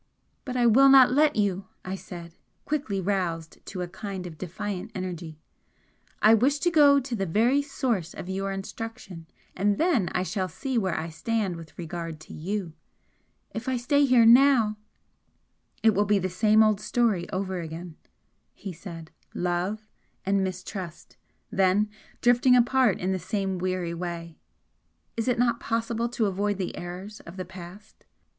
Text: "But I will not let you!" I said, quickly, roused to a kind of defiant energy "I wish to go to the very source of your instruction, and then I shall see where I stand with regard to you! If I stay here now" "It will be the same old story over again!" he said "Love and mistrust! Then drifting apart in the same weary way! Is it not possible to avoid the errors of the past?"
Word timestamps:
"But 0.45 0.57
I 0.57 0.65
will 0.65 0.89
not 0.89 1.11
let 1.11 1.35
you!" 1.35 1.67
I 1.85 1.93
said, 1.93 2.33
quickly, 2.65 2.99
roused 2.99 3.63
to 3.67 3.83
a 3.83 3.87
kind 3.87 4.25
of 4.25 4.39
defiant 4.39 4.91
energy 4.95 5.37
"I 6.23 6.33
wish 6.33 6.57
to 6.61 6.71
go 6.71 6.99
to 6.99 7.15
the 7.15 7.27
very 7.27 7.61
source 7.61 8.15
of 8.15 8.27
your 8.27 8.51
instruction, 8.51 9.27
and 9.55 9.77
then 9.77 10.09
I 10.13 10.23
shall 10.23 10.47
see 10.49 10.75
where 10.75 10.99
I 10.99 11.09
stand 11.09 11.55
with 11.55 11.77
regard 11.77 12.19
to 12.21 12.33
you! 12.33 12.73
If 13.53 13.69
I 13.69 13.77
stay 13.77 14.05
here 14.05 14.25
now" 14.25 14.75
"It 15.83 15.93
will 15.93 16.05
be 16.05 16.17
the 16.17 16.29
same 16.29 16.63
old 16.63 16.81
story 16.81 17.29
over 17.29 17.59
again!" 17.61 17.95
he 18.55 18.73
said 18.73 19.11
"Love 19.35 19.87
and 20.25 20.43
mistrust! 20.43 21.15
Then 21.51 21.91
drifting 22.21 22.55
apart 22.55 22.97
in 22.99 23.11
the 23.11 23.19
same 23.19 23.59
weary 23.59 23.93
way! 23.93 24.39
Is 25.15 25.27
it 25.27 25.37
not 25.37 25.59
possible 25.59 26.09
to 26.09 26.25
avoid 26.25 26.57
the 26.57 26.75
errors 26.75 27.19
of 27.19 27.37
the 27.37 27.45
past?" 27.45 28.07